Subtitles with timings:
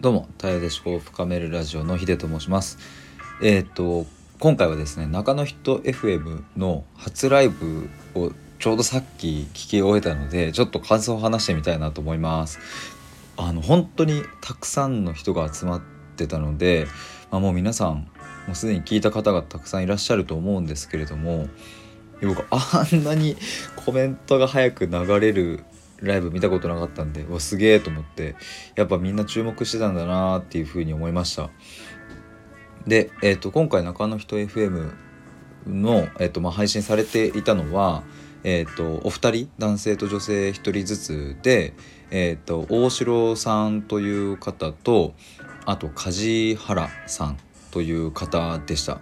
[0.00, 2.78] どうも、タイで思考を深めるラジオのヒデと申します。
[3.42, 4.06] えっ、と、
[4.38, 12.60] 今回はですね、中野ヒット FM の初ライブをちょうどさっき聞き終えたので、ちょっと感想を話してみたいなと思います。
[13.36, 15.82] あの、本当にたくさんの人が集まっ
[16.16, 16.86] てたので、
[17.30, 18.08] まあ、もう皆さん、
[18.46, 21.46] もうすでに聞いた方がたくさんいらっしゃると思うんですけれども、
[22.22, 23.36] 僕あんなに
[23.76, 25.62] コメントが早く流れる
[26.02, 28.36] ライブ見たことなかったんでわすげえと思って
[28.74, 31.50] やっぱみんな注目してたんだなーっていうふうに思いました。
[32.86, 34.92] で、えー、と今回中野人 FM
[35.66, 38.02] の、えーとまあ、配信されていたのは、
[38.42, 41.74] えー、とお二人男性と女性1人ずつで、
[42.10, 45.14] えー、と大城さんという方と
[45.66, 47.36] あと梶原さん
[47.70, 49.00] という方でした。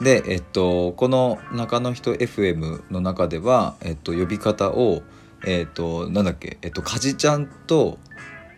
[0.00, 5.02] で、えっと、この中野人 FM の中では、えっと、呼び方を
[5.46, 7.98] えっ、となんだっけえっ、とかじちゃんと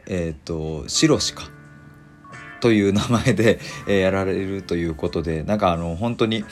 [0.07, 1.49] えっ、としろしか
[2.61, 6.45] という名前で、 えやられるということでなんかあの本当に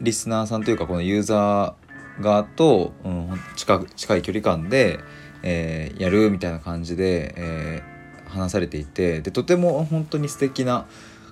[0.00, 5.00] リスナーさんというかこのユーザー側と、うん、近近い距離感で、
[5.42, 7.82] えやるみたいな感じで、え
[8.26, 10.86] 話されていてでとても本当に素敵な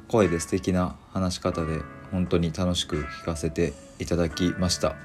[0.08, 4.96] 声で素敵な話し方で本当に楽しく聞かせていただきました。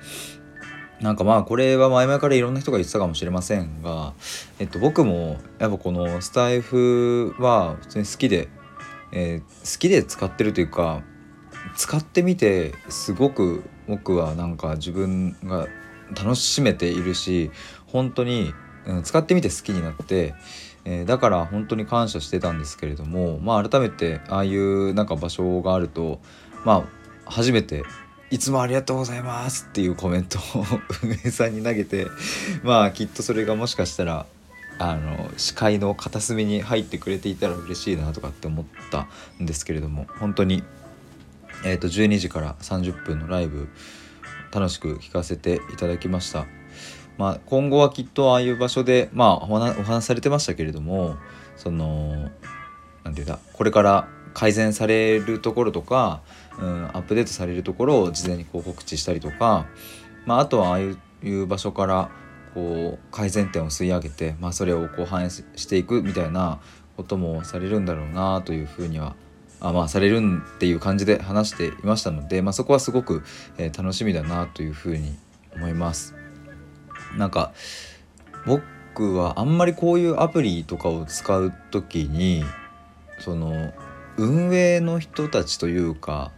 [1.02, 4.14] なんかまあこれは前々からいろんな人が言ってたかもしれませんが、
[4.60, 8.50] えっと、僕もやっぱこのスタイフは普通に好きで、
[9.12, 11.02] えー好きで使ってるというか
[11.76, 15.68] 使ってみてすごく僕はなんか自分が
[16.16, 17.52] 楽しめているし
[17.88, 18.54] 本当に、
[18.86, 20.34] うん使ってみて好きになって、
[20.86, 26.20] えーだから本当に感謝してたんですけれどもまあ改めてああいうなんか場所があると
[26.64, 26.84] まあ
[27.26, 27.84] 初めて
[28.32, 30.42] いつもありがとうございますっていうコメントを
[31.04, 32.08] 運営さんに投げて
[32.64, 34.26] まあきっとそれがもしかしたら
[34.80, 39.08] あの視界の片隅に入ってくれていたら嬉しいなとかって思った
[39.42, 40.64] んですけれども本当に、
[41.66, 43.68] えー、と12時から30分のライブ
[44.54, 46.46] 楽しく聞かせていただきました。
[47.18, 51.18] まあ、今後はきっとああいう場所で、まあ、お話されてましたけれども
[51.56, 52.32] その
[53.04, 56.22] なんていうんだこれから改善されるところとか、
[56.60, 59.68] うん、アップデートされるところを事前にこう告知したりとか、
[60.26, 62.10] まあ、あとはああいう場所から
[62.54, 66.60] こう改善点を吸い上げて、まあ、それをこう反映していくみたいな
[66.98, 69.16] こともされるんだろうなというふうには
[69.60, 73.24] あまあされるんっていう感じで話していましたので、まあ、そこはすごく、
[73.60, 75.16] え楽しみだなというふうに
[75.56, 76.16] 思います。
[77.16, 77.54] なんか
[78.46, 82.44] 僕はあんまりこういうアプリとかを使う時に
[83.20, 83.72] その
[84.22, 86.32] 運営の人たちというか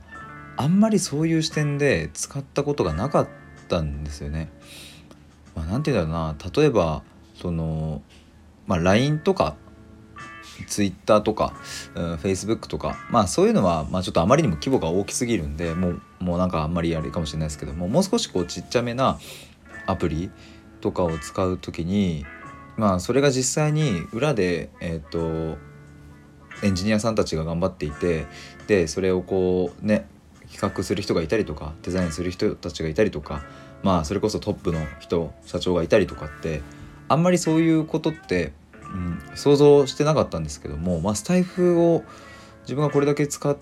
[0.55, 3.27] あんまりそういう視点で使ったことがなかっ
[3.67, 4.49] たんですよね。
[5.55, 7.03] まあ、なんて言うんだろうな例えば
[7.35, 8.01] その、
[8.65, 9.55] まあ、LINE とか
[10.67, 11.53] Twitter とか、
[11.95, 19.19] うん、Facebook とかまあそういうのは、まあ、ちょっとあまりにも規模が大きすぎるんでもうもうなんかあんまりあれかもしれないですけどももう少しこうちっちゃめな
[19.85, 20.31] アプリ
[20.81, 22.25] とかを使う時に
[22.77, 25.57] まあそれが実際に裏でえっ、と
[26.61, 28.25] エンジニアさんたちが頑張っていて
[28.67, 30.07] でそれをこうね
[30.51, 33.43] 企画する人がいたりとかデザインする人たちがいたりとか
[33.81, 36.61] まあそれこそトップの人社長がいたりとかって
[37.09, 38.53] あんまりそういうことって、
[38.93, 42.03] うん、想像してなかったんですけども、まあ、スタイフを
[42.61, 43.57] 自分がこれだけ使っ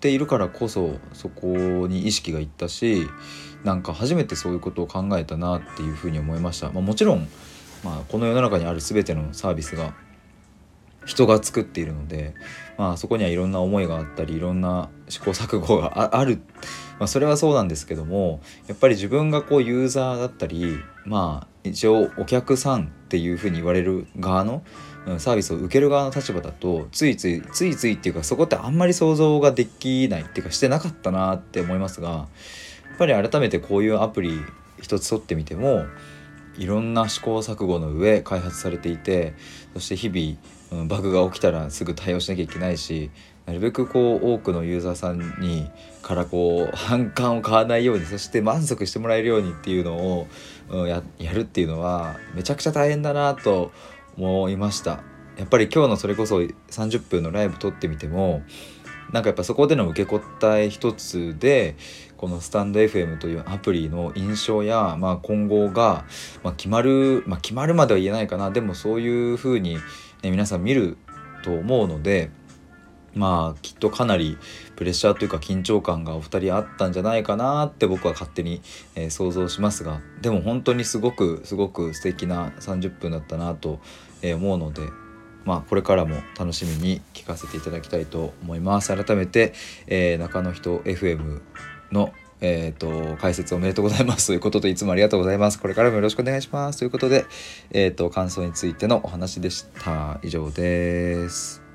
[0.00, 1.46] ているからこそそこ
[1.88, 3.06] に意識がいったし
[3.64, 6.70] なんか初めてそういうことを考えたなっていうふうに思いました。
[6.70, 7.28] まあ、もちろん、
[7.82, 9.94] まあ、この世の中にある全てのサービスが
[11.06, 12.34] 人が作っているので、
[12.76, 16.40] まあ、そこにはいろんな思いがあったりいろんな試行錯誤が ある、
[16.98, 24.62] まあ、それはそうなんですけどもやっぱり自分がこうユーザーだったりまあ一応お客さんっていうふうに言われる側の
[25.18, 32.26] サービスを受ける側の立場だとついついついついっていうかそこってあんまり想像ができないっていうかしてなかったなって思いますがや
[32.94, 34.40] っぱり改めてこういうアプリ
[34.80, 35.86] 一つ取ってみても
[36.58, 39.34] いろんな試行錯誤の上開発されていて
[39.74, 40.38] そして日々、
[40.72, 43.10] うんバグが起きたらすぐ対応しなきゃいけないし
[43.46, 45.70] なるべくこう多くのユーザーさんに
[46.02, 50.26] からこう反感を買わないようにそして満足してもらえるようにっていうのを、
[50.68, 53.70] うんややるっていうのはめちゃくちゃ大変だなと
[54.18, 55.00] 思いました。
[55.36, 58.42] やっぱり今日のそれこそ30分のライブ撮ってみても
[59.12, 61.76] なんかやっぱそこでの受け答え一つで
[62.16, 66.04] このスタンド FM というアプリの印象や、まあ、今後が、
[66.42, 68.50] まあ、決まる、まあ、決まるまでは言えないかな。
[68.50, 69.76] でもそういうふうに、
[70.22, 70.96] ね、皆さん見る
[71.44, 72.30] と思うので
[73.14, 74.36] まあきっとかなり
[74.76, 78.60] プレッシャーというか緊張感がお二人あったんじゃないかなって僕は勝手に、
[78.94, 80.00] えー想像しますが。
[80.20, 83.80] でも本当にすごくすごく素敵な30分だったなと、
[84.22, 85.05] 思うので。
[85.46, 88.94] まあ、これからも楽しみに聞かせていただきたいと思います。
[88.94, 89.54] 改めて、
[89.86, 91.40] えー、中野人 FM
[91.92, 95.58] のえっ、ー、と解説おめでとうございますということでいつもありがとうございます。
[95.58, 96.80] これからもよろしくお願いします。
[96.80, 97.24] ということで
[97.70, 100.18] えっ、ー、と感想についてのお話でした。
[100.22, 101.65] 以上です。